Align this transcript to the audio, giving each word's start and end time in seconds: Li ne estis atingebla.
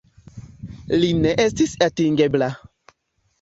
Li 1.03 1.09
ne 1.25 1.33
estis 1.43 1.77
atingebla. 1.89 2.49